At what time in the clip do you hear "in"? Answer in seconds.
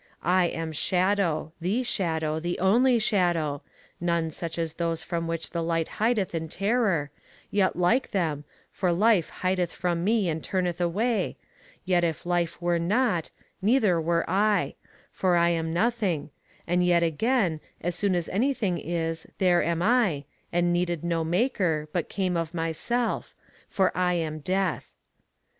6.33-6.49